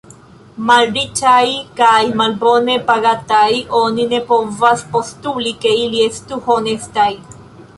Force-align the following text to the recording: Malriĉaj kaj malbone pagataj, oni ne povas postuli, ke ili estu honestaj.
Malriĉaj 0.69 1.49
kaj 1.81 1.99
malbone 2.21 2.77
pagataj, 2.87 3.45
oni 3.81 4.07
ne 4.15 4.23
povas 4.31 4.85
postuli, 4.95 5.55
ke 5.67 5.75
ili 5.85 6.05
estu 6.09 6.41
honestaj. 6.49 7.11